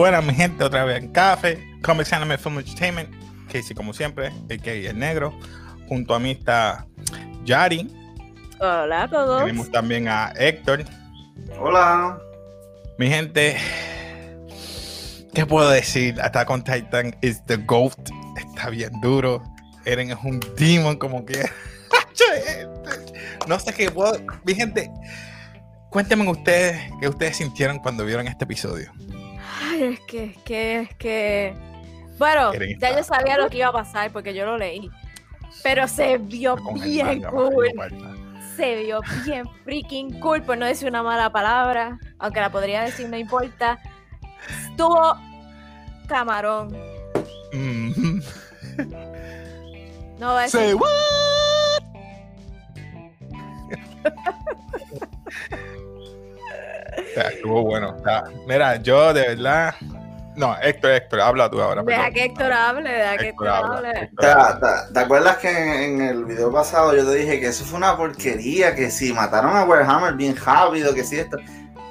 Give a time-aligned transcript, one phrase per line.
[0.00, 3.10] Buenas, mi gente, otra vez en Café, Comics Anime Film Entertainment,
[3.52, 5.38] Casey como siempre, el que el negro,
[5.88, 6.86] junto a mí está
[7.44, 7.86] Yari.
[8.60, 9.42] Hola a todos.
[9.42, 10.86] Tenemos también a Héctor.
[11.58, 12.18] Hola.
[12.96, 13.58] Mi gente,
[15.34, 16.18] ¿qué puedo decir?
[16.22, 19.42] Attack on Titan is the GOAT, está bien duro.
[19.84, 21.42] Eren es un demon como que...
[23.46, 24.16] no sé qué puedo...
[24.46, 24.90] Mi gente,
[25.90, 28.90] cuéntenme ustedes qué ustedes sintieron cuando vieron este episodio.
[29.80, 31.54] Es que, es que, es que.
[32.18, 34.90] Bueno, ya yo sabía lo que iba a pasar porque yo lo leí.
[35.62, 37.72] Pero se vio bien cool.
[38.56, 41.98] Se vio bien freaking cool, por no decir una mala palabra.
[42.18, 43.78] Aunque la podría decir, no importa.
[44.68, 45.16] Estuvo
[46.08, 46.76] camarón.
[47.52, 48.22] Mhm.
[50.18, 50.60] No voy a decir.
[50.60, 50.90] Say what?
[57.16, 57.96] Estuvo bueno.
[57.98, 59.74] O sea, mira, yo de verdad.
[60.36, 61.82] No, Héctor, Héctor, habla tú ahora.
[61.82, 62.14] Deja perdón.
[62.14, 63.90] que Héctor hable, deja que Héctor hable.
[63.90, 64.86] Héctor ¿Te, habla.
[64.86, 65.68] te- te acuerdas que en,
[66.00, 68.74] en el video pasado yo te dije que eso fue una porquería?
[68.74, 71.36] Que si mataron a Warhammer bien rápido, que si esto.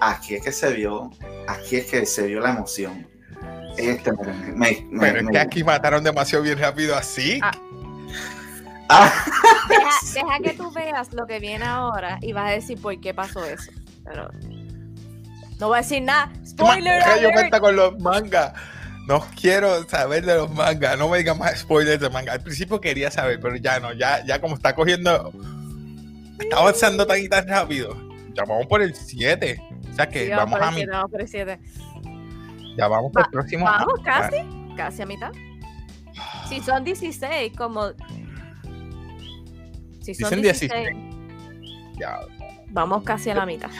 [0.02, 1.12] Aquí es que se vio,
[1.48, 3.06] aquí es que se vio la emoción.
[3.78, 4.24] Este, me,
[4.56, 7.40] me- me- Pero es me- que aquí mataron demasiado bien rápido así.
[7.44, 7.52] Ah.
[8.92, 9.12] Ah,
[9.68, 13.14] Deja, deja que tú veas lo que viene ahora y vas a decir por qué
[13.14, 13.72] pasó eso.
[14.04, 14.30] Pero
[15.60, 16.32] no voy a decir nada.
[16.46, 17.34] Spoiler yo alert.
[17.34, 18.54] cuenta con los mangas.
[19.08, 20.98] No quiero saber de los mangas.
[20.98, 22.34] No me digan más spoilers de manga.
[22.34, 23.92] Al principio quería saber, pero ya no.
[23.94, 25.34] Ya, ya como está cogiendo.
[26.40, 27.96] Está avanzando tan y tan rápido.
[28.34, 29.62] Ya vamos por el 7.
[29.92, 31.60] O sea que Sí, vamos a el mi, siete, vamos por el siete.
[32.78, 33.66] ya vamos por el próximo.
[33.66, 34.38] Vamos, ah, casi.
[34.78, 35.32] Casi a mitad.
[36.48, 37.90] Si son 16, como.
[40.02, 40.98] Si son Dicen 16, 16.
[42.00, 42.20] Ya,
[42.70, 43.72] vamos casi a la mitad.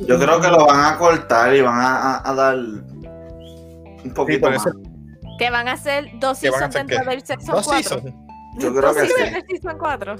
[0.00, 4.40] Yo creo que lo van a cortar y van a, a- a dar un poquito
[4.42, 4.66] por más.
[4.66, 4.76] eso-
[5.38, 7.10] Que van a hacer dos ¿Qué van a seasons dentro qué?
[7.10, 7.82] del season Dos 4.
[8.00, 8.14] seasons.
[8.58, 9.12] Yo creo que sí.
[9.32, 10.16] del season 4.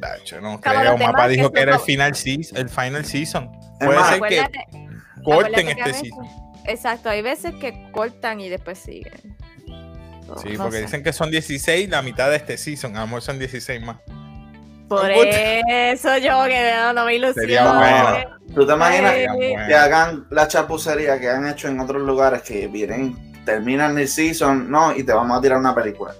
[0.00, 0.96] Dacho, no creo.
[0.96, 2.56] Mapa dijo que era el final season.
[2.58, 3.50] El final season.
[3.78, 4.66] Puede más, ser que Acuérdate,
[5.24, 6.26] corten este veces- season.
[6.66, 9.36] Exacto, hay veces que cortan y después siguen.
[10.42, 10.82] Sí, no porque sé.
[10.82, 12.96] dicen que son 16 la mitad de este season.
[12.96, 13.96] A lo mejor son 16 más.
[14.90, 17.78] Por eso yo que no, no me ilusiono.
[17.78, 18.38] Bueno.
[18.52, 19.76] ¿Tú te imaginas Ay, que bueno.
[19.76, 24.92] hagan la chapucería que han hecho en otros lugares que vienen, terminan el season, no,
[24.92, 26.12] y te vamos a tirar una película?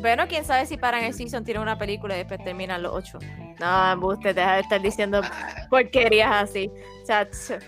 [0.00, 3.18] Bueno, quién sabe si paran el season, tiran una película y después terminan los ocho.
[3.60, 5.20] No, embuste, deja de estar diciendo
[5.68, 6.72] porquerías así.
[7.02, 7.60] O sea, tch.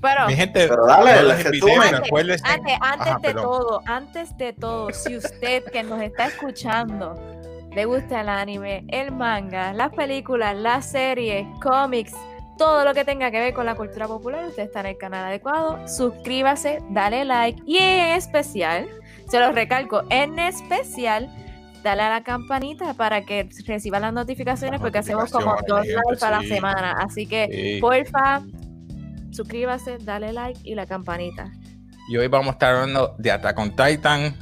[0.00, 3.42] Pero Mi gente, Pero dale, los invité, antes, antes Ajá, de perdón.
[3.44, 7.14] todo, antes de todo, si usted que nos está escuchando
[7.74, 12.12] le gusta el anime, el manga, las películas, las series, cómics,
[12.56, 15.26] todo lo que tenga que ver con la cultura popular, usted está en el canal
[15.26, 15.86] adecuado.
[15.86, 18.88] Suscríbase, dale like y en especial,
[19.28, 21.28] se los recalco, en especial,
[21.84, 26.22] dale a la campanita para que reciba las notificaciones Las porque hacemos como dos lives
[26.22, 26.96] a la semana.
[26.98, 27.80] Así que, Sí.
[27.80, 28.42] porfa,
[29.30, 31.52] suscríbase, dale like y la campanita.
[32.08, 34.34] Y hoy vamos a estar hablando de Attack on Titan,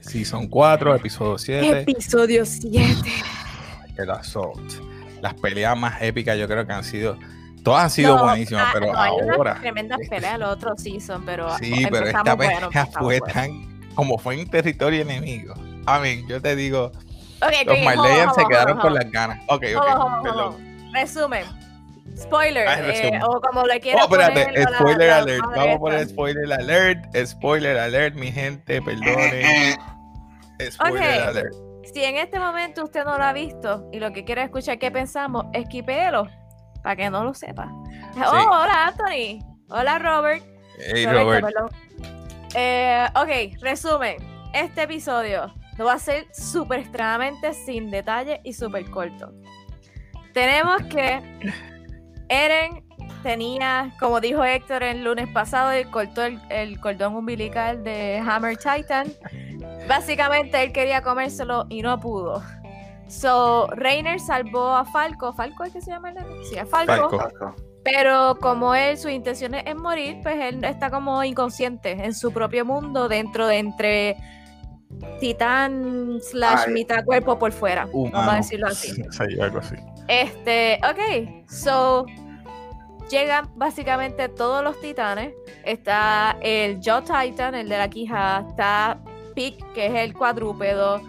[0.00, 2.94] Season 4, episodio 7, Episodio 7.
[3.98, 4.72] el Assault.
[5.20, 7.18] Las peleas más épicas yo creo que han sido,
[7.62, 11.56] todas han sido No, buenísimas, ah, pero no, ahora, tremendas peleas los otros season, pero
[11.58, 13.26] sí, pero esta pelea bueno, fue bueno.
[13.32, 15.54] tan, como fue en territorio enemigo.
[15.86, 16.92] A mí, yo te digo,
[17.42, 19.38] Ok, los ok, Marleyans se on, quedaron con on, las ganas.
[19.48, 20.92] Ok, ok, perdón.
[20.92, 21.44] Resumen.
[22.22, 22.66] Spoiler.
[22.68, 25.42] Ah, eh, o como le quieras Oh, espérate, poner, la- spoiler la alert.
[25.56, 26.12] Vamos a poner esta.
[26.12, 27.16] spoiler alert.
[27.26, 29.76] Spoiler alert, mi gente, perdone.
[30.70, 31.54] Spoiler alert.
[31.92, 34.90] Si en este momento usted no lo ha visto y lo que quiere escuchar qué
[34.90, 36.28] pensamos, esquipéelo
[36.82, 37.68] para que no lo sepa.
[38.16, 39.40] Oh, hola Anthony.
[39.68, 40.42] Hola Robert.
[40.78, 41.44] Hey, Robert.
[41.44, 41.68] perdón.
[42.54, 44.16] Eh, ok, resumen.
[44.54, 49.32] Este episodio lo va a ser súper extremadamente sin detalle y súper corto.
[50.34, 51.20] Tenemos que
[52.32, 52.84] Eren
[53.22, 58.56] tenía, como dijo Héctor el lunes pasado, él cortó el, el cordón umbilical de Hammer
[58.56, 59.12] Titan.
[59.86, 62.42] Básicamente él quería comérselo y no pudo.
[63.08, 65.32] So, Reiner salvó a Falco.
[65.34, 66.16] ¿Falco es que se llama el?
[66.46, 67.10] Sí, a Falco.
[67.18, 67.54] Falco.
[67.84, 72.64] Pero como él, su intención es morir, pues él está como inconsciente en su propio
[72.64, 74.16] mundo, dentro de entre
[75.20, 76.72] titán slash Ay.
[76.72, 77.86] mitad cuerpo por fuera.
[77.86, 78.36] Vamos a Humano.
[78.36, 78.92] decirlo así.
[78.92, 79.74] Sí, algo así.
[80.08, 82.06] Este, ok, so
[83.10, 85.34] llegan básicamente todos los titanes.
[85.64, 89.00] Está el Joe Titan, el de la quija, está
[89.34, 91.00] Pick, que es el cuadrúpedo.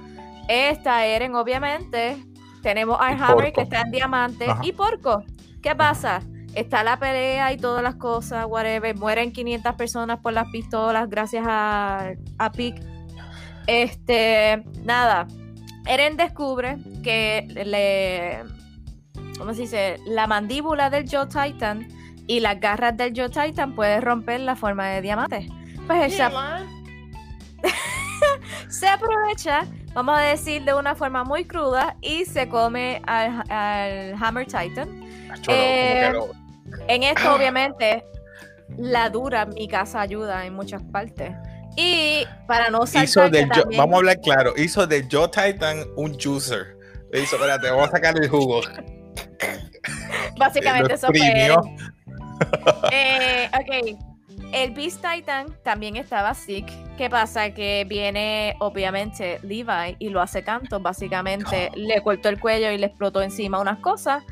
[0.47, 2.17] Está Eren, obviamente.
[2.61, 3.53] Tenemos a Hammer, Porco.
[3.53, 4.49] que está en diamante.
[4.49, 4.61] Ajá.
[4.63, 5.23] Y Porco.
[5.61, 6.21] ¿Qué pasa?
[6.55, 8.95] está la pelea y todas las cosas, whatever.
[8.95, 12.81] Mueren 500 personas por las pistolas gracias a, a Pick.
[13.67, 15.27] Este, nada.
[15.85, 18.43] Eren descubre que le.
[19.37, 19.99] ¿Cómo se dice?
[20.05, 21.87] La mandíbula del Joe Titan
[22.27, 25.47] y las garras del Joe Titan puede romper la forma de diamante.
[25.87, 26.23] Pues él se,
[28.69, 34.15] se aprovecha, vamos a decir de una forma muy cruda, y se come al, al
[34.21, 34.87] Hammer Titan.
[35.45, 36.29] Como Eh, lo-
[36.87, 38.05] En esto, obviamente,
[38.77, 41.31] la dura mi casa ayuda en muchas partes.
[41.75, 45.07] Y para no saltar hizo que del Joe- también- vamos a hablar claro, hizo de
[45.11, 46.77] Joe Titan un juicer.
[47.11, 48.61] Le hizo, espérate, vamos a sacar el jugo.
[50.37, 51.49] básicamente eso fue.
[52.91, 53.97] Eh, ok.
[54.51, 56.69] El Beast Titan también estaba sick.
[56.97, 57.51] ¿Qué pasa?
[57.51, 60.79] Que viene, obviamente, Levi y lo hace canto.
[60.79, 64.23] Básicamente le cortó el cuello y le explotó encima unas cosas.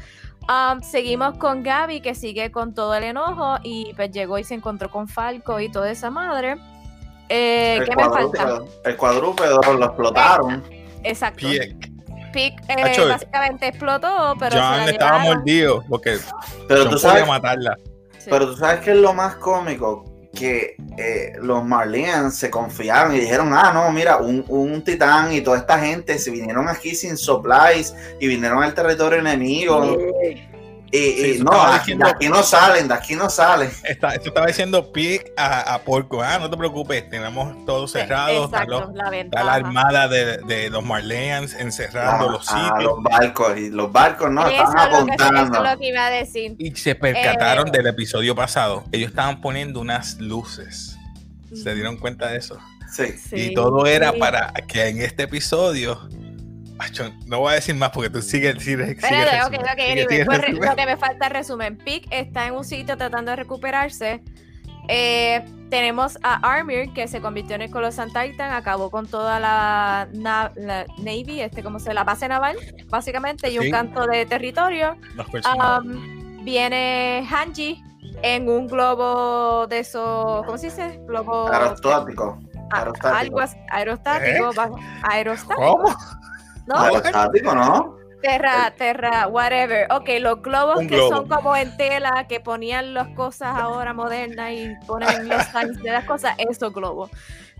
[0.49, 3.57] Um, seguimos con Gaby, que sigue con todo el enojo.
[3.63, 6.57] Y pues llegó y se encontró con Falco y toda esa madre.
[7.29, 8.43] Eh, el, ¿Qué me falta?
[8.43, 10.63] cuadrúpedo, el cuadrúpedo lo explotaron.
[11.03, 11.47] Exacto.
[12.31, 14.51] Pick eh, Acho, básicamente explotó, pero.
[14.51, 16.17] se John la estaba mordido porque
[16.67, 17.77] Pero John tú podía sabes, matarla.
[18.17, 18.29] Sí.
[18.29, 23.19] pero tú sabes que es lo más cómico que eh, los Marlians se confiaron y
[23.19, 27.17] dijeron, ah, no, mira, un, un titán y toda esta gente se vinieron aquí sin
[27.17, 29.97] supplies y vinieron al territorio enemigo.
[30.23, 30.50] Y,
[30.97, 33.71] y Sí, no, de- diciendo- de aquí no salen, de aquí no salen.
[33.83, 36.21] Está, esto estaba diciendo Pig a, a Porco.
[36.21, 38.45] Ah, no te preocupes, tenemos todo cerrado.
[38.45, 43.01] Está, Exacto, los- la está la armada de, de los Marleans encerrando los Ah, los
[43.03, 45.63] barcos, y los barcos no eso, estaban es lo que, eso apuntando.
[45.65, 46.55] es lo que iba a decir.
[46.59, 47.71] Y se percataron Eh.
[47.71, 48.83] del episodio pasado.
[48.91, 50.97] Ellos estaban poniendo unas luces.
[51.53, 52.57] ¿Se dieron cuenta de eso?
[52.91, 53.05] Sí.
[53.17, 54.19] Sí, y todo era sí.
[54.19, 56.09] para que en este episodio.
[57.25, 58.55] No voy a decir más porque tú sigues.
[58.55, 60.69] resumen, sigue, anyway, pues, resumen.
[60.69, 61.77] lo que me falta es resumen.
[61.77, 64.21] Pick está en un sitio tratando de recuperarse.
[64.87, 70.07] Eh, tenemos a Armir que se convirtió en el Colossal Titan, acabó con toda la,
[70.11, 72.57] na- la Navy, este como se la base naval,
[72.89, 73.71] básicamente, y un Sí.
[73.71, 74.97] canto de territorio.
[75.17, 77.81] Um, viene Hanji
[78.23, 80.99] en un globo de esos, ¿cómo se dice?
[81.07, 82.39] Globo Aerostático.
[82.71, 83.17] a- aerostático.
[83.17, 84.69] algo así, aerostático, va-
[85.03, 85.65] aerostático, ¿Eh?
[85.65, 85.95] ¿Cómo?
[86.73, 86.79] ¿No?
[86.79, 87.97] Aerostático, ¿no?
[88.21, 89.87] Terra, terra, whatever.
[89.91, 91.09] Ok, los globos Un que globo.
[91.15, 95.91] son como en tela, que ponían las cosas ahora modernas y ponen los signs de
[95.91, 97.09] las cosas, esos globos.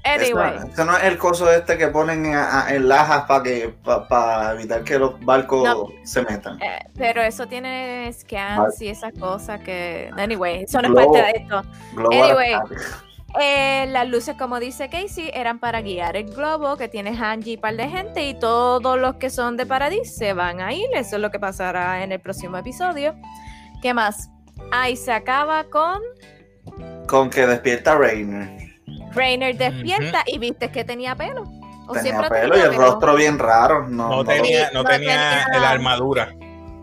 [0.04, 3.72] Anyway, Eso, eso no es el coso este que ponen en, lajas para que
[4.10, 5.88] para evitar que los barcos No.
[6.04, 6.60] se metan.
[6.62, 8.74] eh, pero eso tiene scans Vale.
[8.80, 10.10] y esas cosas que.
[10.18, 11.62] Anyway, eso no es parte de esto.
[11.94, 12.56] Globo Anyway.
[13.39, 17.57] Eh, las luces, como dice Casey, eran para guiar el globo que tiene Hanji y
[17.57, 20.88] par de gente y todos los que son de Paradis se van a ir.
[20.94, 23.16] Eso es lo que pasará en el próximo episodio.
[23.81, 24.30] ¿Qué más?
[24.72, 26.00] Ahí se acaba con
[27.07, 28.50] Con que despierta Rainer.
[29.13, 31.44] Rainer despierta y viste que tenía pelo.
[31.88, 33.88] O Tenía pelo y el rostro bien raro.
[33.88, 36.34] No, No no- tenía, no no tenía tenía- la armadura.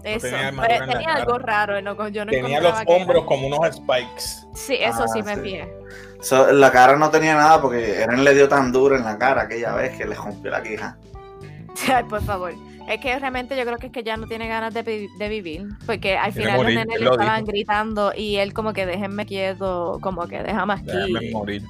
[0.03, 0.27] Eso.
[0.29, 1.81] tenía pero tenía algo raro.
[1.83, 4.47] no- yo no Tenía los hombros como unos spikes.
[4.55, 5.41] Sí, eso Ah, sí me sí.
[5.43, 5.73] fijé.
[6.21, 9.43] So, la cara no tenía nada porque Eren le dio tan duro en la cara
[9.43, 10.97] aquella vez que le rompió la quija.
[11.95, 12.53] Ay, por favor.
[12.89, 15.67] Es que realmente yo creo que es que ya no tiene ganas de, de vivir.
[15.87, 17.53] Porque al Quiere final morir, los nenes le lo estaban dijo.
[17.53, 21.31] gritando y él como que déjenme quieto, como que déjame aquí.
[21.33, 21.63] morir.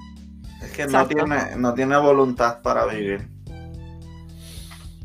[0.63, 3.29] Es que no tiene, no tiene voluntad para vivir.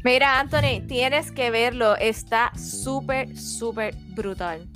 [0.03, 1.95] Mira, Anthony, tienes que verlo.
[1.97, 4.67] Está súper, súper brutal.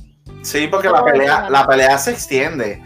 [0.41, 2.81] Sí, porque la pelea, el- la pelea se extiende.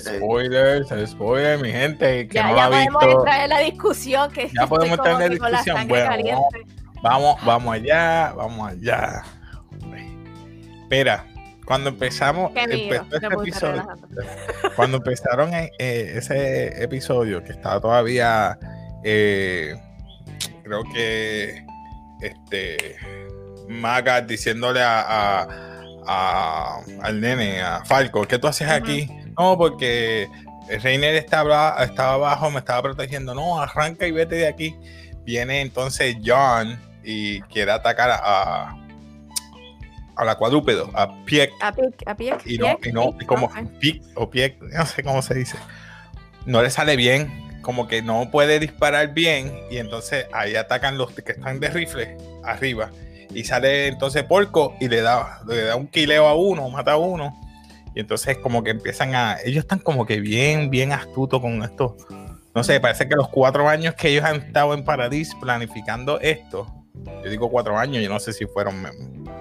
[0.00, 3.18] Spoilers, spoiler, mi gente, que Ya, no ya ha podemos visto.
[3.18, 4.30] entrar en la discusión.
[4.32, 5.76] Que Ya podemos entrar en la la discusión.
[5.76, 6.76] sangre Bueno, caliente.
[7.02, 9.22] Vamos, vamos allá, vamos allá.
[10.82, 11.24] Espera,
[11.64, 13.88] cuando empezamos, empezó este episodio,
[14.76, 18.58] cuando empezaron eh, eh, ese episodio que estaba todavía,
[19.04, 19.76] eh,
[20.64, 21.64] creo que,
[22.20, 22.96] este,
[23.68, 25.48] Maga diciéndole a, a-
[26.06, 29.08] a- al nene, a Falco, ¿qué tú haces aquí?
[29.40, 30.28] No, porque
[30.82, 33.34] Reiner estaba, estaba abajo, me estaba protegiendo.
[33.34, 34.76] No, arranca y vete de aquí.
[35.24, 38.76] Viene entonces John y quiere atacar a,
[40.14, 41.52] a la cuadrúpedo, a Pieck.
[41.62, 42.14] A Pic, a.
[42.44, 43.56] Y no, y no, como ok.
[43.78, 45.56] Pic o Pieck, no sé cómo se dice.
[46.44, 49.58] No le sale bien, como que no puede disparar bien.
[49.70, 52.90] Y entonces ahí atacan los que están de rifle arriba.
[53.34, 56.96] Y sale entonces Porco y le da, le da un quileo a uno, mata a
[56.98, 57.49] uno.
[57.94, 59.36] Y entonces como que empiezan a...
[59.44, 61.96] Ellos están como que bien, bien astutos con esto.
[62.54, 66.66] No sé, parece que los cuatro años que ellos han estado en Paradis planificando esto.
[67.24, 68.86] Yo digo cuatro años, yo no sé si fueron...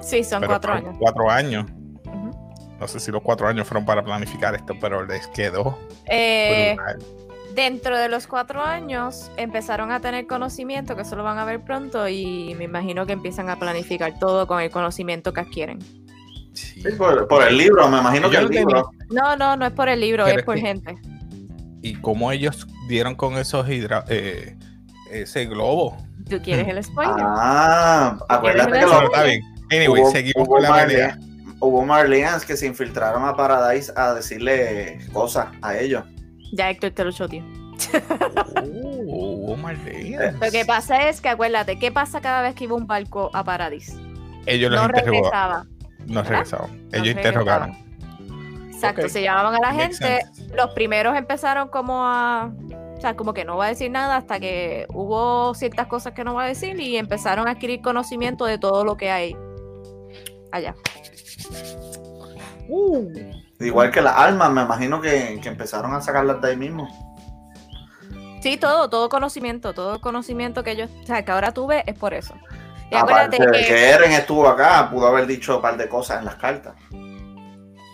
[0.01, 0.96] Sí, son cuatro años.
[1.00, 1.65] Cuatro años.
[2.79, 6.77] No sé si los cuatro años fueron para planificar esto, pero les quedó Eh,
[7.53, 11.62] dentro de los cuatro años empezaron a tener conocimiento, que eso lo van a ver
[11.62, 15.79] pronto, y me imagino que empiezan a planificar todo con el conocimiento que adquieren.
[16.60, 16.84] Sí.
[16.98, 18.92] Por, por el libro, me imagino Yo que el libro.
[19.10, 20.98] No, no, no es por el libro, Pero es por que- gente.
[21.82, 24.58] Y cómo ellos dieron con esos hidra eh,
[25.12, 25.96] ese globo.
[26.30, 27.16] ¿Tú quieres el spoiler?
[27.20, 29.42] Ah, acuérdate que lo- está bien.
[29.72, 31.18] Anyway, hubo, seguimos hubo con la
[31.62, 36.04] hubo Marleans que se infiltraron a Paradise a decirle cosas a ellos.
[36.54, 37.44] Ya Héctor te lo choteó.
[39.12, 40.39] Oh, Marleyan.
[40.39, 43.44] Lo que pasa es que acuérdate, ¿qué pasa cada vez que iba un barco a
[43.44, 43.96] Paradis?
[44.46, 45.66] Ellos los No regresaba.
[46.10, 46.88] No regresaban.
[46.92, 47.78] Ellos No interrogaron.
[48.74, 50.25] Exacto, se llamaban a la Makes gente.
[50.25, 50.56] sense.
[50.56, 52.51] Los primeros empezaron como a.
[52.98, 56.24] O sea, como que no va a decir nada hasta que hubo ciertas cosas que
[56.25, 59.38] no va a decir y empezaron a adquirir conocimiento de todo lo que hay
[60.51, 60.75] allá.
[63.60, 66.88] Igual que las armas, me imagino que, que empezaron a sacarlas de ahí mismo.
[68.42, 72.13] Sí, todo, todo conocimiento, todo conocimiento que yo, o sea, que ahora tuve es por
[72.13, 72.36] eso.
[72.91, 76.19] Y Aparte de que, que Eren estuvo acá, pudo haber dicho un par de cosas
[76.19, 76.74] en las cartas.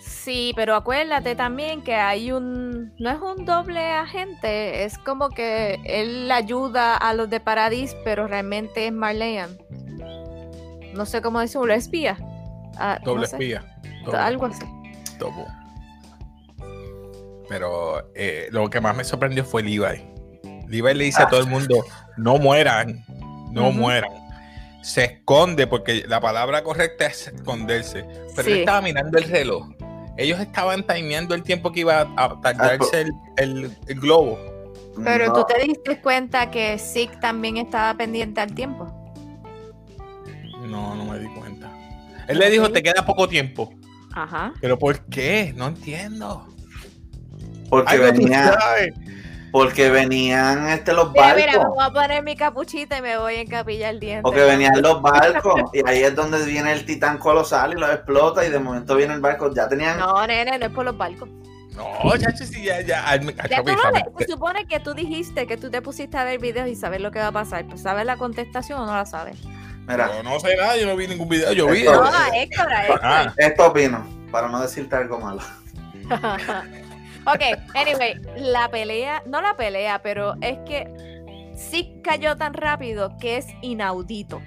[0.01, 5.79] sí, pero acuérdate también que hay un, no es un doble agente, es como que
[5.83, 9.57] él ayuda a los de Paradis, pero realmente es Marleyan.
[10.93, 12.17] No sé cómo decirlo, espía.
[12.77, 13.77] Ah, no Doble sé, espía.
[14.05, 14.17] Doble.
[14.17, 14.65] Algo así.
[15.19, 15.45] Topo.
[17.49, 20.03] Pero eh, lo que más me sorprendió fue Levi.
[20.67, 21.83] Levi le dice a todo el mundo,
[22.17, 23.05] no mueran,
[23.51, 24.11] no mueran.
[24.85, 28.05] Se esconde porque la palabra correcta es esconderse.
[28.35, 28.59] Pero él Sí.
[28.59, 29.69] estaba mirando el reloj.
[30.15, 34.37] Ellos estaban timeando el tiempo que iba a tardarse el, el- el globo.
[35.03, 38.85] Pero No, tú te diste cuenta que Zeke también estaba pendiente al tiempo.
[40.61, 41.69] No, no me di cuenta.
[42.27, 43.73] Él le dijo, te queda poco tiempo.
[44.13, 44.53] Ajá.
[44.61, 45.51] ¿Pero por qué?
[45.57, 46.47] No entiendo.
[47.69, 48.55] porque, tú venía.
[49.57, 51.75] Porque venían este, los Mira, mira, me barcos.
[51.75, 54.21] voy a poner mi capuchita y me voy a encapillar el diente.
[54.21, 55.61] Porque venían los barcos.
[55.71, 58.45] y ahí es donde viene el titán colosal y los explota.
[58.45, 59.53] Y de momento viene el barco.
[59.53, 59.97] Ya tenían.
[59.97, 61.29] No, nene, no es por los barcos.
[61.73, 63.07] No, ya, ya.
[63.07, 66.25] al- Ya tú lo ves, se supone que tú dijiste que tú te pusiste a
[66.25, 67.65] ver videos y sabes lo que va a pasar.
[67.65, 69.37] Pues sabes la contestación o no la sabes.
[69.87, 71.53] Mira, Yo no sé nada, yo no vi ningún video.
[71.53, 71.79] Yo vi.
[71.79, 72.67] Esto- No, Héctor.
[73.01, 74.05] ah, esto opino.
[74.31, 75.41] Para no decirte algo malo.
[77.25, 80.87] ok, anyway, la pelea, no la pelea, pero es que
[81.55, 84.41] sí cayó tan rápido que es inaudito.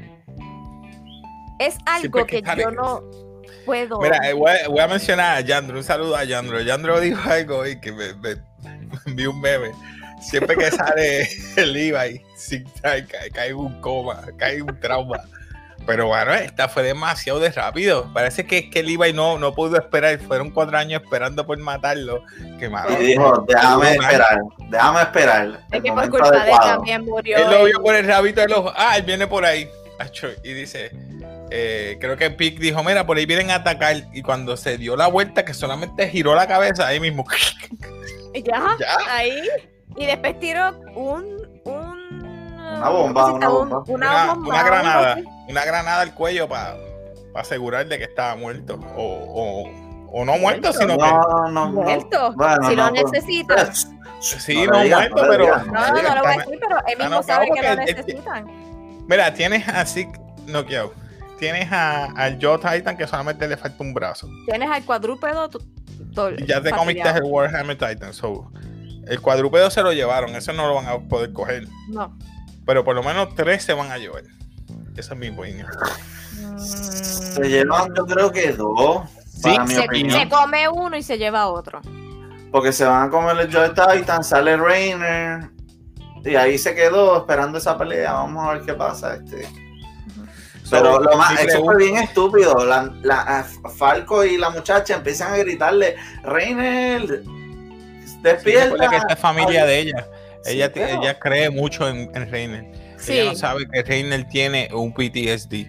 [1.59, 3.03] Es algo que yo no
[3.67, 4.01] puedo.
[4.01, 6.61] Mira, eh, voy, a, voy a mencionar a Yandro, un saludo a Yandro.
[6.61, 9.71] Yandro dijo algo y que me, me- me envió un meme.
[10.21, 15.21] Siempre que sale el Levi, sí, cae, cae, un coma, cae un trauma.
[15.89, 18.13] Pero bueno, esta fue demasiado de rápido.
[18.13, 20.19] Parece que, que Levi no, no pudo esperar.
[20.19, 22.25] Fueron cuatro años esperando por matarlo.
[22.59, 22.91] Que malo.
[23.01, 24.39] Y dijo, déjame esperar.
[24.69, 25.61] Déjame esperar.
[25.69, 26.71] es el que por culpa de él adecuado".
[26.77, 27.39] también murió.
[27.39, 28.71] Él lo vio por el rabito del ojo.
[28.77, 29.67] Ah, él viene por ahí.
[30.45, 30.91] Y dice,
[31.51, 33.97] eh, creo que Pic dijo, mira, por ahí vienen a atacar.
[34.13, 37.25] Y cuando se dio la vuelta, que solamente giró la cabeza, ahí mismo.
[38.35, 38.97] Ya, Ya.
[39.09, 39.41] ahí.
[39.97, 41.25] Y después tiró un.
[41.65, 41.99] un
[42.77, 43.85] Una bomba, ¿cómo se una bomba.
[43.87, 45.17] Una, Una, bomba, una algo granada.
[45.49, 46.77] Una granada al cuello para
[47.35, 48.79] asegurar de que estaba muerto.
[48.97, 49.03] O,
[49.65, 51.05] o, o no muerto, sino que.
[51.05, 51.73] No, no, no.
[51.73, 52.33] Muerto.
[52.35, 53.69] Bueno, si no, lo pues- necesitan.
[54.21, 55.47] Sí, No no, muerto, no pero.
[55.47, 57.89] No, no, no lo voy a decir, pero él mismo sabe que lo porque él-
[57.89, 58.47] él- necesitan.
[59.09, 60.09] Mira, tienes así
[60.47, 60.93] noqueado.
[61.39, 64.29] Tienes a, al Joe Titan que solamente le falta un brazo.
[64.47, 65.49] Tienes al cuadrúpedo.
[66.37, 68.13] Y ya te comiste el Warhammer Titan.
[68.13, 68.51] So,
[69.07, 70.35] el cuadrúpedo se lo llevaron.
[70.35, 71.69] Eso no lo van a poder coger.
[71.89, 72.19] No.
[72.67, 74.25] Pero por lo menos tres se van a llevar.
[74.99, 75.67] Esa es mi opinión.
[76.59, 79.09] Se llevan, yo creo que dos.
[79.33, 80.21] Sí, para mi Se, opinión.
[80.21, 81.81] se come uno y se lleva otro.
[82.51, 85.51] Porque se van a comer el Joy Titan, sale Rainer.
[86.25, 88.13] Y ahí se quedó esperando esa pelea.
[88.15, 89.15] Vamos a ver qué pasa.
[89.15, 89.47] Este.
[90.71, 92.65] Pero lo más, eso fue bien estúpido.
[92.65, 98.65] La, la- Falco y la muchacha empiezan a gritarle: Reiner, Sí, despierta.
[98.65, 100.07] recuerda que esta es familia de ella.
[100.43, 102.88] Sí, Ella, ella cree mucho en, en Reiner.
[102.99, 103.13] Sí.
[103.19, 105.67] Ella no sabe que Reiner tiene un PTSD.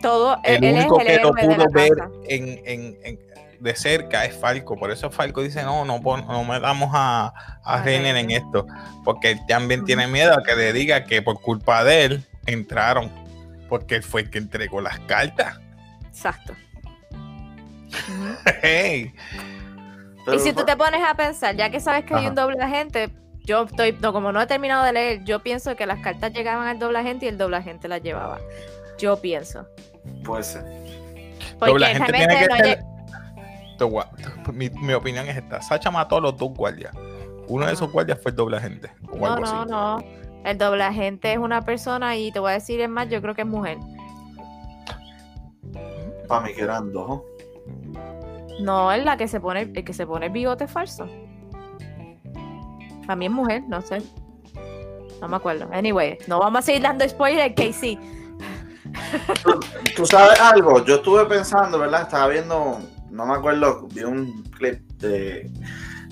[0.00, 0.38] Todo.
[0.44, 1.92] El él único es que el la pudo ver
[2.28, 3.18] en, en- en-
[3.60, 4.76] de cerca es Falco.
[4.76, 7.26] Por eso Falco dice, no, no, no metamos a,
[7.62, 8.66] a A Reiner en esto.
[9.04, 13.10] Porque él también tiene miedo a que le diga que por culpa de él entraron.
[13.68, 15.60] Porque él fue el que entregó las cartas.
[16.08, 16.54] Exacto.
[17.92, 18.34] Ujú.
[18.62, 19.12] Hey.
[20.24, 22.60] Pero y si tú te pones a pensar, ya que sabes que hay un doble
[22.62, 23.10] agente,
[23.44, 26.66] yo estoy, no, como no he terminado de leer, yo pienso que las cartas llegaban
[26.68, 28.38] al doble agente y el doble agente las llevaba.
[28.98, 29.66] Yo pienso.
[30.24, 30.62] Puede ser.
[31.58, 35.60] Porque Doble agente tiene que no ser- lle- mi, mi opinión es esta.
[35.60, 36.94] Sacha mató a los dos guardias.
[37.48, 38.90] Uno de esos guardias fue el doble agente.
[39.10, 39.70] O No, algo no, así.
[39.70, 40.22] no.
[40.44, 43.34] El doble agente es una persona y te voy a decir es más, yo creo
[43.34, 43.78] que es mujer.
[46.28, 47.22] Para mí que eran dos.
[48.60, 51.06] No es la que se pone, el que se pone el bigote falso.
[53.02, 54.02] Para mí es mujer, no sé.
[55.20, 55.68] No me acuerdo.
[55.72, 57.98] Anyway, no vamos a seguir dando spoiler, Casey.
[59.96, 62.02] Tú sabes algo, yo estuve pensando, ¿verdad?
[62.02, 62.80] Estaba viendo,
[63.10, 65.50] no me acuerdo, vi un clip de,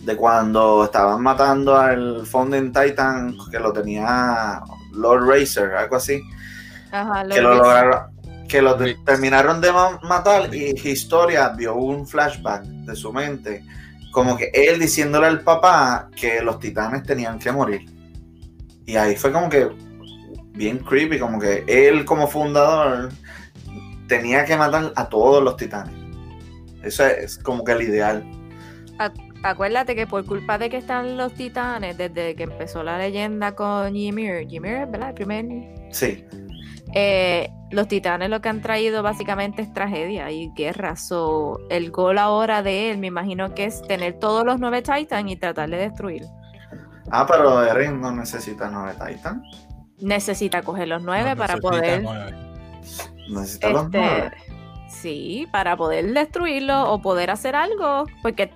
[0.02, 4.60] de cuando estaban matando al Founding Titan que lo tenía
[4.92, 6.22] Lord Racer, algo así,
[6.92, 8.00] Ajá, que lo lograron,
[8.48, 13.64] que lo terminaron de ma- matar y Historia vio un flashback de su mente,
[14.10, 17.88] como que él diciéndole al papá que los titanes tenían que morir.
[18.86, 19.70] Y ahí fue como que
[20.52, 23.10] bien creepy, como que él como fundador
[24.08, 25.94] tenía que matar a todos los titanes.
[26.82, 28.24] Eso es como que el ideal.
[29.42, 33.96] Acuérdate que por culpa de que están los titanes, desde que empezó la leyenda con
[33.96, 35.10] Ymir, Ymir, ¿verdad?
[35.10, 35.46] El primer
[35.90, 36.24] Sí,
[36.94, 40.96] eh, los titanes lo que han traído básicamente es tragedia y guerra.
[40.96, 45.30] So, el gol ahora de él, me imagino que es tener todos los nueve Titans
[45.30, 46.24] y tratar de destruir.
[47.10, 49.42] Ah, pero Eren no necesita nueve Titan.
[49.98, 52.02] Necesita coger los nueve No para poder.
[52.02, 52.34] nueve.
[53.28, 54.32] Necesita los Este, nueve.
[54.88, 58.52] sí, para poder destruirlo o poder hacer algo, porque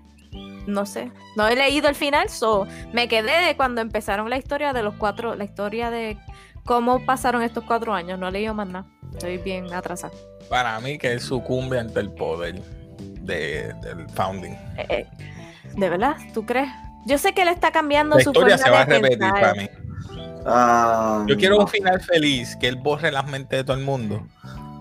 [0.67, 4.73] no sé, no he leído el final, so me quedé de cuando empezaron la historia
[4.73, 6.17] de los cuatro, la historia de
[6.65, 10.13] cómo pasaron estos cuatro años, no he leído más nada, estoy bien atrasada.
[10.49, 12.61] Para mí que él sucumbe ante el poder
[13.21, 14.53] de- del founding.
[14.77, 15.07] Eh, eh,
[15.77, 16.17] ¿De verdad?
[16.33, 16.69] ¿Tú crees?
[17.07, 19.41] Yo sé que él está cambiando La su historia forma se va a repetir pensar.
[19.41, 19.69] para mí.
[20.47, 21.63] Ah, Yo quiero no.
[21.63, 24.27] un final feliz, que él borre las mentes de todo el mundo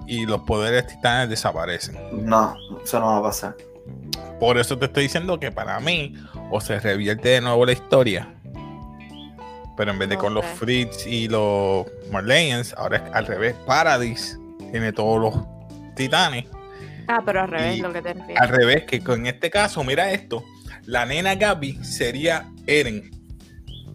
[0.07, 1.97] y los poderes titanes desaparecen.
[2.25, 3.55] No, eso no va a pasar.
[4.39, 6.15] Por eso te estoy diciendo que para mí
[6.51, 8.33] o se revierte de nuevo la historia,
[9.75, 10.45] pero en vez de No con los.
[10.45, 13.55] Fritz y los Marleyans, ahora es al revés.
[13.65, 14.39] Paradis
[14.71, 16.45] tiene todos los titanes.
[17.07, 18.41] Ah, pero al revés, Y lo que te refieres.
[18.41, 20.43] Al revés, que con este caso, mira esto,
[20.85, 23.11] la nena Gaby sería Eren.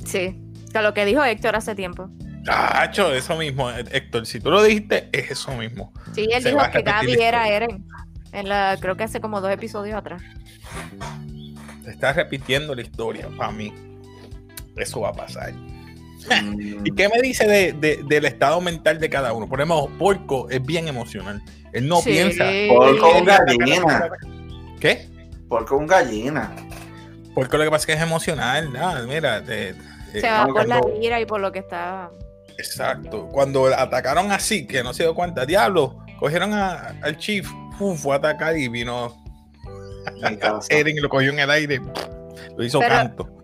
[0.04, 0.38] Sí,
[0.72, 2.10] que lo que dijo Héctor hace tiempo.
[2.44, 4.26] Tacho, eso mismo, Héctor.
[4.26, 5.92] Si tú lo dijiste, es eso mismo.
[6.14, 7.48] Sí, él Se dijo que Gaby era.
[7.48, 7.84] Eren.
[8.32, 10.22] En la, creo que hace como dos episodios atrás.
[11.84, 13.72] Se está repitiendo la historia para mí.
[14.80, 15.52] Eso va a pasar.
[15.52, 19.48] Mm, ¿Y qué me dice de- de- del estado mental de cada uno?
[19.48, 21.40] Por ejemplo, Porco es bien emocional.
[21.72, 22.10] Él no Sí.
[22.10, 22.44] piensa.
[22.68, 24.10] Porco un gallina.
[24.80, 25.08] ¿Qué?
[25.48, 26.52] Porque un gallina.
[27.34, 28.70] Porco lo que pasa es que es emocional.
[28.78, 29.74] Ah, mira, te-
[30.12, 32.10] te- Se va no, por la ira y por lo que está.
[32.58, 33.28] Exacto.
[33.28, 38.14] Cuando atacaron así, que no se dio cuenta, diablo, cogieron a- al chief, uf, fue
[38.14, 39.14] a atacar y vino.
[40.68, 41.80] Eren y lo cogió en el aire,
[42.56, 43.37] lo hizo Pero- canto.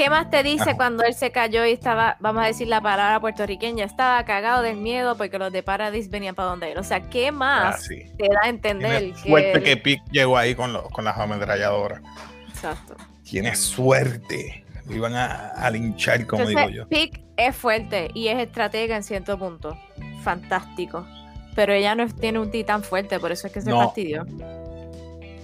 [0.00, 3.20] ¿Qué más te dice cuando él se cayó y estaba, vamos a decir la palabra
[3.20, 6.78] puertorriqueña, estaba cagado del miedo porque los de Paradis venían para donde él?
[6.78, 8.04] O sea, ¿qué Ah, más sí.
[8.16, 9.28] te da a entender Tiene que.
[9.28, 12.00] suerte él- que Pic llegó ahí con, lo- con las ametralladoras.
[12.48, 12.96] Exacto.
[13.24, 14.64] Tiene suerte.
[14.86, 16.88] Lo iban a, a linchar, como digo Entonces, yo.
[16.88, 19.76] Pic es fuerte y es estratega en cierto punto.
[20.22, 21.06] Fantástico.
[21.54, 23.80] Pero ella no tiene un titán fuerte, por eso es que se No.
[23.84, 24.24] fastidió.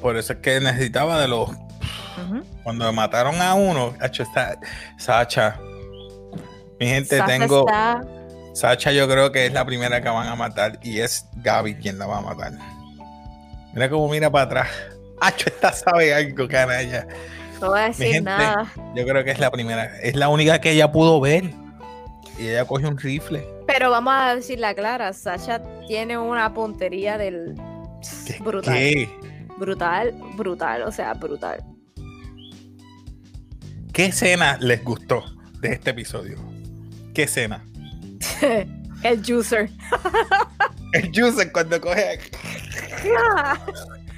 [0.00, 1.50] Por eso es que necesitaba de los.
[2.26, 2.42] Ujú.
[2.62, 4.58] Cuando mataron a uno, hecho está
[4.98, 5.58] Sacha.
[6.80, 7.66] Mi gente, Sasha tengo.
[7.66, 8.02] está-
[8.54, 11.98] Sacha, yo creo que es la primera que van a matar y es Gaby quien
[11.98, 12.52] la va a matar.
[13.74, 14.68] Mira cómo mira para atrás.
[15.20, 17.06] Hacho, esta sabe algo, canalla.
[17.60, 18.70] No voy a decir gente, nada.
[18.94, 19.84] Yo creo que es la primera.
[20.00, 21.44] Es la única que ella pudo ver.
[22.38, 23.46] Y ella coge un rifle.
[23.66, 27.54] Pero vamos a decir la clara, Sasha tiene una puntería del
[28.26, 28.38] ¿Qué?
[28.42, 28.74] brutal.
[28.74, 29.08] ¿Qué?
[29.58, 31.64] Brutal, brutal, o sea, brutal.
[33.96, 35.24] ¿Qué escena les gustó
[35.62, 36.36] de este episodio?
[37.14, 37.64] ¿Qué escena?
[39.02, 39.70] El juicer.
[40.92, 42.20] El Juicer cuando coge.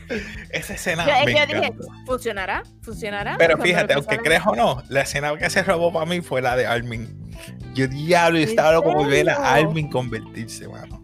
[0.51, 1.07] Esa escena.
[1.07, 1.73] Yo, me yo dije.
[2.07, 2.65] ¿funcionará?
[2.83, 3.37] ¿Funcionará?
[3.39, 6.43] Pero Cuando fíjate, aunque creas o no, la escena que se robó para mí fue
[6.43, 7.31] la de Armin.
[7.73, 9.55] Yo diablo, yo ¿En estaba loco por ver a?
[9.55, 10.98] Armin convertirse, mano.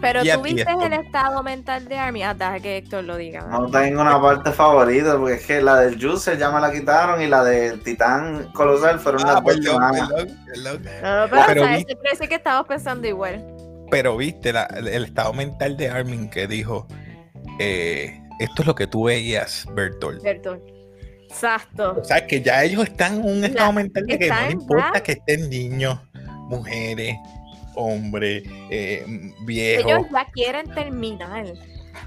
[0.00, 2.22] Pero tú viste el estado mental de Army.
[2.22, 3.42] Ah, deja que Héctor lo diga.
[3.50, 7.20] No tengo una parte favorita porque es que la del Juicer ya me la quitaron
[7.22, 10.08] y la del Titán Colosal fueron Ah, las dos semanas.
[10.08, 10.80] No, no,
[11.30, 13.44] pero, Pero o sea, parece que estamos pensando igual.
[13.90, 16.86] Pero viste la- el, el estado mental de Armin que dijo:
[17.58, 20.22] eh, Esto es lo que tú veías, Bertolt.
[20.22, 20.62] Bertol.
[21.28, 21.96] Exacto.
[22.00, 25.02] O sea, que ya ellos están en un estado mental de que no importa ya-
[25.02, 25.98] que estén niños,
[26.48, 27.16] mujeres,
[27.80, 29.04] hombres, eh,
[29.42, 29.90] viejos.
[29.92, 31.46] Ellos ya quieren terminar.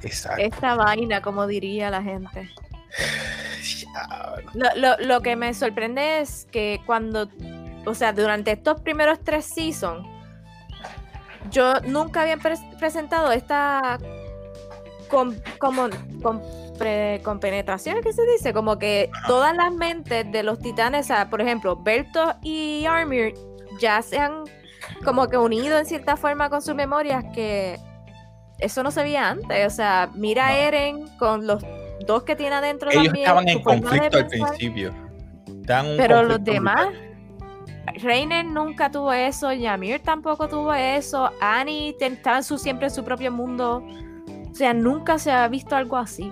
[0.01, 0.41] Exacto.
[0.41, 2.49] esta vaina, como diría la gente.
[4.53, 7.29] Lo, lo- lo que me sorprende es que cuando,
[7.85, 10.07] o sea, durante estos primeros tres seasons,
[11.51, 13.97] yo nunca había pres- presentado esta
[15.09, 15.89] con, como,
[16.21, 16.41] con,
[17.23, 18.51] compenetración, ¿qué se dice?
[18.53, 23.33] Como que todas las mentes de los titanes, o sea, por ejemplo, Berto y Armir
[23.79, 24.43] ya se han
[25.03, 27.79] como que unido en cierta forma con sus memorias que
[28.59, 29.67] eso no se veía antes.
[29.67, 30.57] O sea, mira a.
[30.57, 31.63] Eren con los
[32.05, 34.93] dos que tiene adentro Ellos también, estaban en conflicto al principio.
[35.65, 36.87] Pero los demás.
[38.01, 43.03] Reiner nunca tuvo eso, Yamir tampoco tuvo eso, Annie estaba en su, siempre en su
[43.03, 43.85] propio mundo.
[44.49, 46.31] O sea, nunca se ha visto algo así.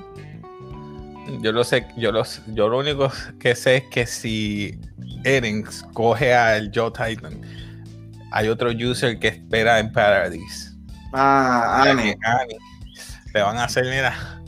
[1.42, 4.80] Yo lo sé, yo lo, yo lo único que sé es que si
[5.24, 7.42] Eren coge al Joe Titan,
[8.32, 10.72] hay otro user que espera en Paradise.
[11.14, 12.16] Ah, Annie.
[12.24, 12.58] Annie.
[13.34, 14.42] Le van a hacer, mira.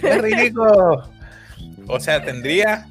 [0.00, 1.08] ¡Qué rico!
[1.88, 2.86] O sea, tendría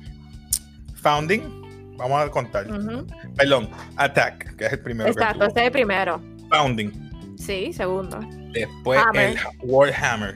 [0.95, 1.95] Founding.
[1.97, 2.69] Vamos a contar.
[2.71, 3.05] Ujú.
[3.35, 5.09] Perdón, Attack, que es el primero.
[5.09, 6.21] Exacto, ese es el primero.
[6.49, 7.37] Founding.
[7.37, 8.19] Sí, segundo.
[8.53, 9.31] Después Hammer.
[9.31, 10.35] el Warhammer.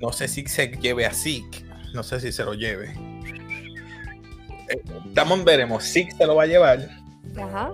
[0.00, 1.64] No sé si se lleve a Zeke.
[1.94, 2.92] No sé si se lo lleve.
[4.68, 5.84] Eh, Estamos veremos.
[5.84, 7.01] Zeke se lo va a llevar
[7.40, 7.70] Ajá.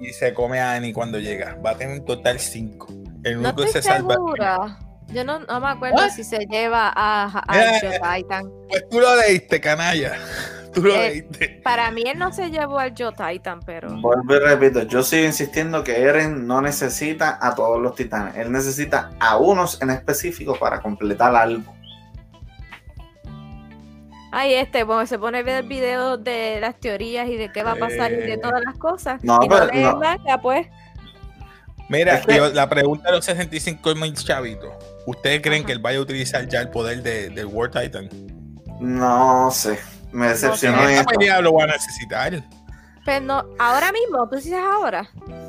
[0.00, 1.56] y se come a Annie cuando llega.
[1.64, 2.86] Va a tener un total 5.
[3.24, 4.14] El No único que se salva.
[4.14, 4.78] segura.
[5.08, 6.10] Yo no, no me acuerdo What?
[6.10, 8.48] si se lleva a, a, Eh, Titan.
[8.68, 10.12] Pues tú lo leíste, canalla.
[10.72, 11.60] Tú lo Eh, leíste.
[11.64, 13.88] Para mí él no se llevó al Joe Titan, pero...
[14.00, 18.36] Vuelvo y repito, yo sigo insistiendo que Eren no necesita a todos los titanes.
[18.36, 21.74] Él necesita a unos en específico para completar algo.
[24.32, 27.72] Ay, este, bueno, se pone a ver videos de las teorías y de qué va
[27.72, 28.38] a pasar y de Eh.
[28.38, 29.22] todas las cosas.
[29.24, 29.96] No, y no pero no.
[29.98, 30.66] manga, pues.
[31.88, 34.72] Mira, es que- la pregunta de los 65 mil chavitos.
[35.06, 35.66] ¿Ustedes creen Ajá.
[35.66, 38.08] que él vaya a utilizar ya el poder de, del War Titan?
[38.80, 39.78] No sé,
[40.12, 42.42] me decepcionó No esta pelea lo van a necesitar.
[43.04, 45.08] Pero no, ahora mismo, tú dices ahora.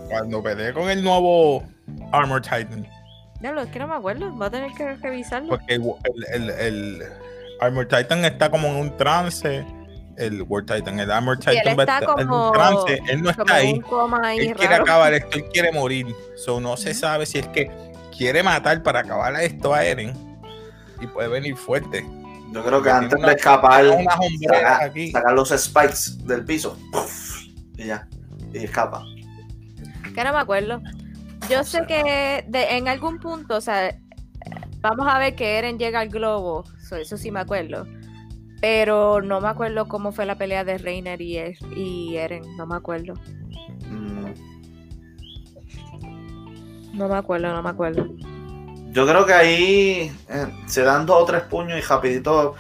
[0.10, 1.64] Cuando pelee con el nuevo
[2.12, 2.88] Armor Titan.
[3.40, 4.32] Diablo, es que no me acuerdo.
[4.32, 5.50] Voy a tener que revisarlo.
[5.50, 5.84] Porque el,
[6.34, 7.04] el- el- el
[7.62, 9.66] Armor Titan está como en un trance.
[10.18, 13.02] El War Titan, el Armor él Titan va a está estar en como- un trance.
[13.08, 13.82] Él no Como está ahí.
[14.48, 16.08] Él quiere acabar esto, él quiere morir.
[16.36, 17.72] So, no se sabe si es que
[18.16, 20.14] quiere matar para acabar esto a Eren.
[21.00, 22.06] Y puede venir fuerte.
[22.52, 25.12] Yo creo que antes una- de escapar, saca- aquí.
[25.12, 26.78] sacar los spikes del piso.
[27.78, 28.08] y ya.
[28.54, 29.04] Y escapa.
[30.14, 30.82] Que no me acuerdo.
[31.50, 33.96] Yo sé que de- en algún punto, o sea,
[34.82, 36.66] vamos a ver que Eren llega al globo.
[36.92, 37.88] So, eso sí me acuerdo.
[38.60, 42.44] Pero no me acuerdo cómo fue la pelea de Reiner y, Er- y Eren.
[42.58, 43.14] No me acuerdo.
[43.90, 44.34] Mm,
[46.94, 48.08] No me acuerdo, no me acuerdo.
[48.92, 52.56] Yo creo que ahí eh, se dan dos o tres puños y rapidito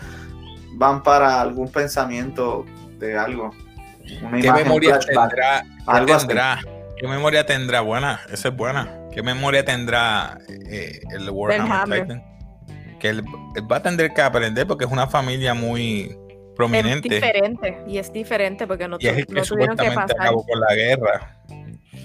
[0.76, 2.65] van para algún pensamiento
[2.98, 3.52] de algo.
[4.24, 5.62] Una ¿Qué memoria flashback, tendrá?
[6.06, 6.28] ¿Qué así.
[6.28, 6.60] tendrá?
[6.98, 7.82] ¿Qué memoria tendrá?
[7.82, 8.89] Buena, esa es buena.
[9.13, 12.02] ¿Qué memoria tendrá eh, el Warhammer Hammer.
[12.04, 12.31] Titan?
[13.01, 13.23] Que él,
[13.55, 16.17] él va a tener que aprender porque es una familia muy Es
[16.55, 17.09] prominente.
[17.09, 17.83] diferente.
[17.87, 20.27] Y es diferente porque no, Y es el que no tuvieron que supuestamente pasar.
[20.27, 21.37] acabó con la guerra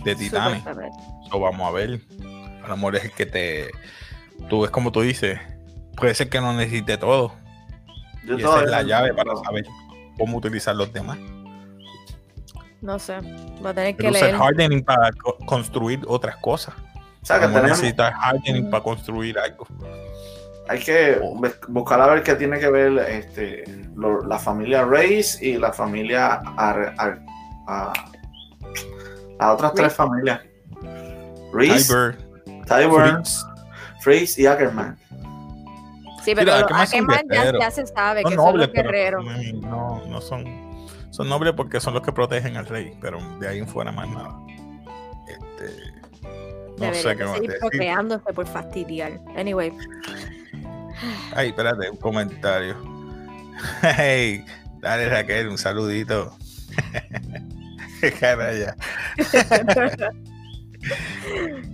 [0.05, 0.59] de titanes.
[0.59, 0.99] Supuestamente.
[1.27, 2.01] Eso vamos a ver.
[2.65, 3.71] A lo mejor es el que te.
[4.49, 5.39] Tú ves como tú dices.
[5.97, 7.33] Puede ser que no necesite todo.
[8.27, 9.65] Yo y esa es la llave para saber
[10.19, 11.19] cómo utilizar los demás.
[12.81, 13.15] No sé.
[13.65, 14.35] Va a tener que usar leer.
[14.37, 16.75] hardening para co- construir otras cosas.
[17.23, 19.67] O sea, A que tenemos, necesitas hardening para construir algo.
[20.69, 25.41] Hay que bu- buscar a ver qué tiene que ver este, lo- la familia Reyes
[25.43, 27.21] y la familia Ar- Ar-
[27.69, 27.93] a-
[29.39, 30.41] las otras tres familias.
[31.53, 32.13] Reese,
[34.01, 34.97] Freeze y Ackerman.
[36.25, 39.25] Sí, pero Ackerman ya, se sabe son que son los guerreros.
[39.63, 40.45] no, no son.
[41.11, 44.09] Son nobles porque son los que protegen al rey, pero de ahí en fuera más
[44.09, 44.37] nada.
[45.29, 45.73] Este,
[46.79, 48.35] no sé qué más seguir decir.
[48.35, 49.13] por fastidiar.
[49.37, 49.73] Anyway,
[51.35, 52.77] Ay, espérate, un comentario.
[53.81, 54.45] Hey,
[54.81, 56.37] dale Raquel, un saludito.
[58.21, 58.77] Caraya.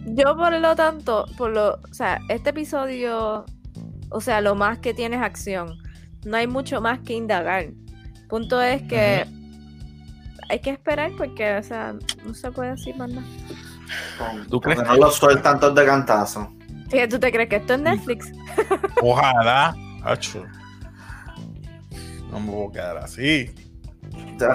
[0.07, 3.45] yo por lo tanto, por lo, o sea, este episodio,
[4.11, 5.77] o sea, lo más que tiene es acción.
[6.25, 7.67] No hay mucho más que indagar.
[8.29, 9.27] Punto es que
[10.49, 13.27] hay que esperar porque, o sea, no se puede decir más nada.
[14.49, 16.53] ¿Tú crees porque no los sueltan todos de cantazo.
[16.93, 18.31] Sí, ¿Tú te crees que esto es Netflix?
[19.03, 19.75] Ojalá.
[20.05, 20.45] Acho.
[22.31, 23.51] No me voy a quedar así.
[24.39, 24.55] Ya.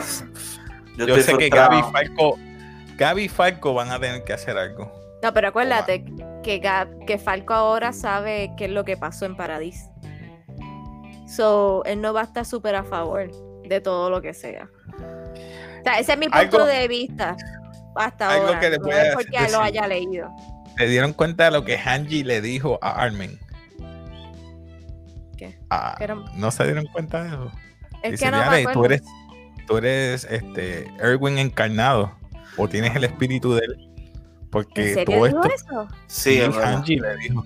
[0.98, 1.50] Yo, estoy sé que.
[1.50, 2.38] Gaby y Falco,
[2.98, 4.92] Gaby y Falco van a tener que hacer algo.
[5.24, 6.06] No, pero acuérdate
[6.44, 9.90] que, Ga- que Falco ahora sabe qué es lo que pasó en Paradis.
[11.28, 13.30] So, él no va a estar súper a favor
[13.68, 14.70] de todo lo que sea.
[15.80, 17.36] O sea, ese es mi punto Algo- de vista
[17.96, 18.60] hasta algo ahora.
[18.60, 19.52] que no es porque decir.
[19.56, 20.30] lo haya leído.
[20.78, 23.40] ¿Se dieron cuenta de lo que Hanji le dijo a Armin?
[25.38, 25.58] ¿Qué?
[25.70, 25.98] Ah,
[26.36, 27.52] ¿No se dieron cuenta de eso?
[28.04, 28.80] Es Dice, que no me "Dale, acuerdo.
[28.80, 29.02] tú eres,
[29.68, 32.12] tú eres este, Erwin encarnado
[32.58, 33.84] o tienes el espíritu de él.
[34.52, 35.88] Porque ¿En serio todo dijo esto eso?
[36.08, 36.42] Sí.
[36.42, 37.44] Hanji le dijo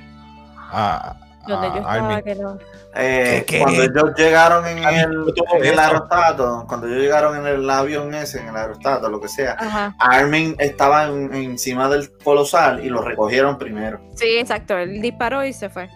[0.57, 2.57] a, Donde a yo estaba que no.
[2.95, 3.59] Eh, ¿Qué, qué?
[3.61, 8.39] Cuando ellos llegaron en Ah, el, en aerostato, cuando ellos llegaron en el avión ese,
[8.41, 9.95] en el aerostato, lo que sea, Ajá.
[9.99, 13.99] Armin estaba en- encima del colosal y lo recogieron primero.
[14.15, 14.77] Sí, exacto.
[14.77, 15.89] Él disparó y se fue.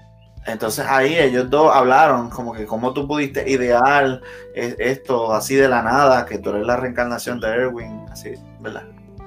[0.48, 4.22] Entonces ahí ellos dos hablaron como que cómo tú pudiste idear
[4.54, 8.84] esto así de la nada, que tú eres la reencarnación de Erwin, así, ¿verdad?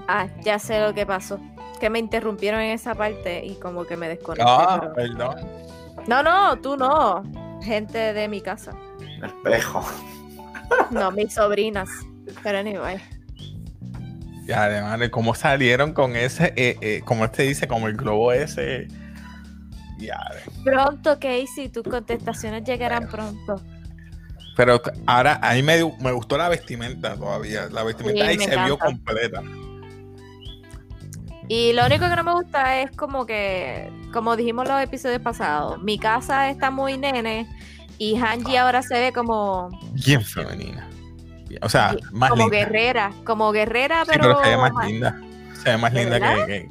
[0.07, 1.39] Ah, ya sé lo que pasó.
[1.81, 4.45] Que me interrumpieron en esa parte y como que me desconecté.
[4.49, 5.37] Ah, pero- perdón.
[6.09, 7.23] No, no, tú no.
[7.63, 8.73] Gente de mi casa.
[9.01, 9.87] El espejo.
[10.91, 11.89] No, mis sobrinas.
[12.43, 12.99] Pero anyway.
[14.47, 18.33] Ya, además de cómo salieron con ese, eh, eh, como este dice, como el globo
[18.33, 18.89] ese.
[19.99, 20.19] Ya,
[20.65, 23.61] Pronto, Casey, tus contestaciones llegarán pronto.
[24.57, 27.69] pero ahora a mí me, me gustó la vestimenta todavía.
[27.71, 29.43] La vestimenta Sí, ahí se vio completa.
[31.49, 35.81] Y lo único que no me gusta es como que, como dijimos los episodios pasados,
[35.83, 37.47] mi casa está muy nene
[37.99, 40.89] y Hanji ahora se ve como, Bien femenina.
[41.63, 42.59] O sea, más como linda.
[42.59, 45.21] guerrera, como guerrera, Sí, pero, pero se ve más más- linda.
[45.63, 46.69] Se ve más ¿De linda que,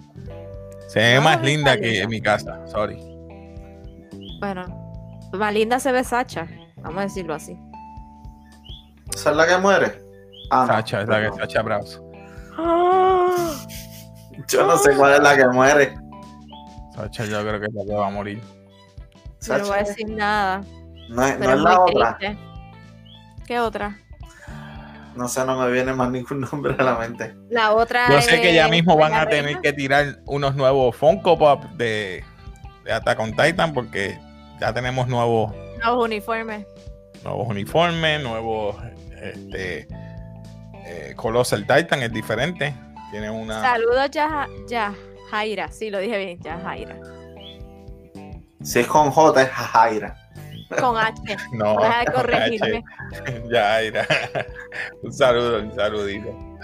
[0.87, 2.65] Se ve No, más linda que en mi casa.
[2.67, 2.97] Sorry.
[4.39, 4.63] Bueno,
[5.33, 6.47] más linda se ve Sacha,
[6.77, 7.57] vamos a decirlo así.
[9.13, 9.99] ¿Esa es la que muere?
[10.51, 11.37] Ah, no, Sacha, es la que.
[11.37, 12.01] Sacha Bravos.
[14.47, 15.95] Yo no sé cuál es la que muere.
[16.97, 18.41] Sacha, yo creo que es la que va a morir.
[19.41, 20.61] Yo no voy a Sacha, decir nada,
[21.09, 22.17] no es, no la otra.
[22.17, 22.37] triste.
[23.45, 23.97] ¿Qué otra?
[25.15, 27.33] No sé, no me viene más ningún nombre a la mente.
[27.49, 29.47] La otra Yo sé que ya mismo van a reina.
[29.47, 32.23] tener que tirar unos nuevos Funko Pop de,
[32.83, 34.19] de Attack on Titan porque
[34.59, 36.65] ya tenemos nuevos, Los uniformes.
[37.23, 38.75] nuevos uniformes, nuevos
[39.21, 39.87] este
[40.85, 42.75] eh, Colossal Titan es diferente.
[43.11, 44.93] Tiene una Saludos, ya, ya,
[45.31, 45.71] Jaira.
[45.71, 46.95] Sí, lo dije bien, ya, Jaira.
[48.61, 50.15] Si es con J, es Jaira.
[50.79, 51.21] Con H.
[51.53, 52.83] no, Deja de corregirme.
[53.51, 54.05] ya era.
[55.03, 56.57] un saludo, un saludito.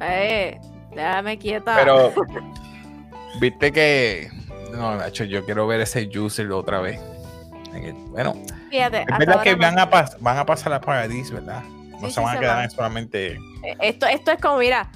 [0.00, 0.58] Eh,
[0.94, 1.76] déjame quieta.
[1.76, 2.12] Pero
[3.40, 4.28] viste que
[4.72, 7.00] no, Nacho, yo quiero ver ese Juicer otra vez.
[8.10, 8.34] Bueno,
[8.70, 9.62] Fíjate, es verdad que no.
[9.62, 11.62] van a, pas- van a pasar a Paradis, ¿verdad?
[11.90, 13.32] No Sí, se sí, van a quedar solamente.
[13.32, 14.88] Eh, Esto, esto es como, mira,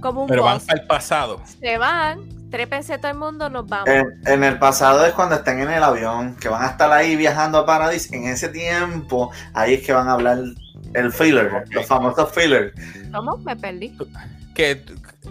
[0.00, 1.42] como un Pero van al pasado.
[1.60, 3.88] Se van, trépense todo el mundo, nos vamos.
[3.88, 7.16] En, en el pasado es cuando estén en el avión, que van a estar ahí
[7.16, 8.12] viajando a Paradis.
[8.12, 10.38] En ese tiempo, ahí es que van a hablar
[10.94, 12.72] el filler, los famosos fillers.
[13.12, 13.36] ¿Cómo?
[13.38, 13.96] Me perdí.
[14.54, 14.84] Que,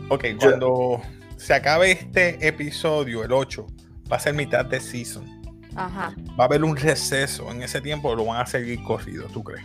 [0.10, 1.02] ok, cuando
[1.38, 3.66] se acabe este episodio, el 8,
[4.12, 5.26] va a ser mitad de season.
[5.76, 6.14] Ajá.
[6.40, 7.52] Va a haber un receso.
[7.52, 9.64] En ese tiempo lo van a seguir corrido, ¿tú crees?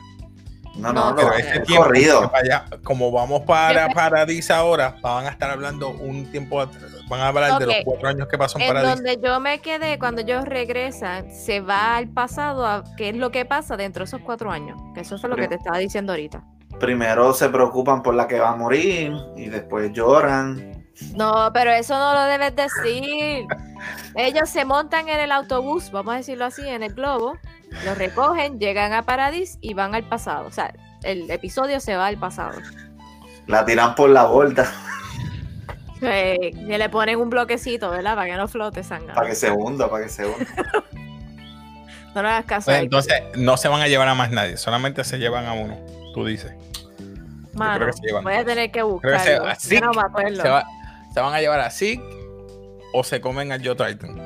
[0.74, 2.30] No, No, no, pero no, ese es tiempo, corrido.
[2.30, 6.70] vaya- como vamos para Paradis ahora, van a estar hablando un tiempo, at-
[7.08, 8.94] van a hablar de los cuatro años que pasó en En Paradis.
[8.94, 13.30] donde yo me quedé, cuando ellos regresan, se va al pasado a qué es lo
[13.30, 14.80] que pasa dentro de esos cuatro años.
[14.94, 16.42] Que eso fue lo que te estaba diciendo ahorita.
[16.80, 20.86] Primero se preocupan por la que va a morir y después lloran.
[21.14, 23.44] No, pero eso no lo debes decir.
[24.14, 27.36] Ellos se montan en el autobús, vamos a decirlo así, en el globo,
[27.84, 30.46] lo recogen, llegan a Paradis y van al pasado.
[30.46, 32.58] O sea, el episodio se va al pasado.
[33.46, 34.70] La tiran por la borda
[36.00, 38.16] Eh, y le ponen un bloquecito, ¿verdad?
[38.16, 39.14] Para que no flote sangre.
[39.14, 40.46] para que se hunda, para que se hunda.
[42.14, 42.64] No le hagas caso.
[42.66, 45.54] Pues a entonces no se van a llevar a más nadie, solamente se llevan a
[45.54, 45.78] uno,
[46.12, 46.52] tú dices.
[47.54, 48.24] Mano, creo que se llevan.
[48.24, 49.46] voy a tener que que se- buscarlo.
[49.46, 50.42] así Yo no me acuerdo.
[50.42, 50.66] Se, va-
[51.14, 52.02] se van a llevar a Zeke
[52.92, 54.20] o se comen al Joe Titan.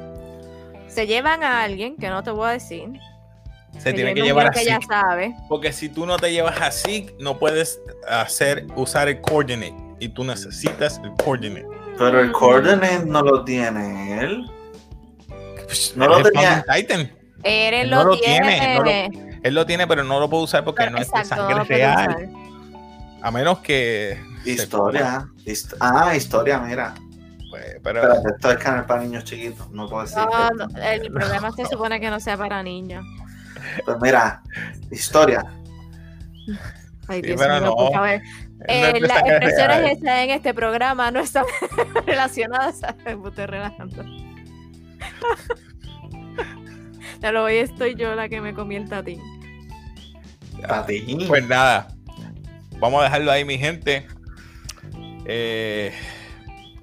[0.89, 2.89] Se llevan a alguien que no te voy a decir.
[3.79, 4.87] Se tiene que llevar a que ya Zeke.
[4.87, 5.35] sabe.
[5.49, 9.75] Porque si tú no te llevas a Zeke, no puedes hacer, usar el coordinate.
[10.01, 11.67] Y tú necesitas el coordinate.
[11.99, 14.51] Pero el coordinate no lo tiene él.
[15.97, 16.65] No Él lo es tenía.
[16.75, 17.11] Titan.
[17.43, 18.75] Él No lo, tiene, tiene.
[18.79, 21.55] no lo- Él lo tiene, pero no lo puede usar porque no es de sangre
[21.55, 22.09] no real.
[22.09, 22.29] usar.
[23.23, 24.19] A menos que.
[24.45, 25.27] Historia.
[25.45, 26.95] Hist- ah, historia, mira.
[27.51, 29.69] pues, pero esto es canal para niños chiquitos.
[29.71, 30.19] No puedo decir.
[30.19, 30.67] No, esto.
[30.69, 33.05] no, el problema se supone que no sea para niños.
[33.85, 34.43] Pues mira,
[34.91, 35.45] historia.
[37.09, 37.91] Ay, Sí, Dios pero mío, no.
[37.91, 41.45] no Eh, las expresiones que están en este programa no están
[42.07, 44.05] relacionadas a me estoy relajando.
[47.21, 49.21] Ya lo hoy estoy yo la que me comí el tatín.
[50.69, 51.27] Patín.
[51.27, 51.89] Pues nada,
[52.79, 54.07] vamos a dejarlo ahí, mi gente.
[55.25, 55.93] Eh,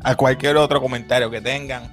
[0.03, 1.91] a cualquier otro comentario que tengan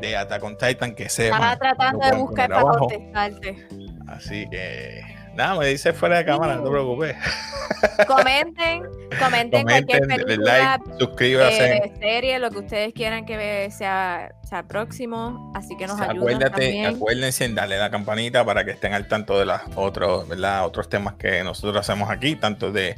[0.00, 1.52] de Attack on Titan que sepan.
[1.52, 2.78] Estaba tratando de buscar para abajo.
[2.88, 3.68] contestarte.
[4.08, 5.02] Así que
[5.34, 7.16] nada, me dice fuera de cámara, no te preocupes.
[8.08, 8.82] Comenten,
[9.20, 11.76] comenten, cualquier Comenten, película, like, suscríbanse.
[11.76, 15.52] eh, serie, lo que ustedes quieran que sea, sea próximo.
[15.54, 16.86] Así que nos ayuden Acuérdate, también.
[16.96, 20.64] acuérdense en darle la campanita para que estén al tanto de los otros, ¿verdad?
[20.66, 22.96] otros temas que nosotros hacemos aquí, tanto de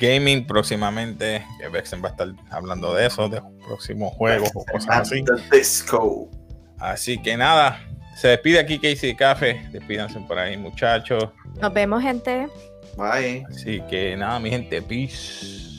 [0.00, 5.02] gaming próximamente, que Vexen va a estar hablando de eso, de próximos juegos o cosas
[5.02, 5.22] así.
[5.52, 6.28] Disco.
[6.78, 7.78] Así que nada,
[8.16, 11.28] se despide aquí Casey Café, despídanse por ahí muchachos.
[11.60, 12.48] Nos vemos, gente.
[12.96, 13.44] Bye.
[13.48, 15.76] Así que nada, mi gente, peace.